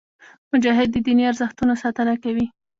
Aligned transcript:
مجاهد 0.53 0.87
د 0.91 0.97
دیني 1.05 1.23
ارزښتونو 1.31 1.73
ساتنه 1.83 2.13
کوي. 2.23 2.45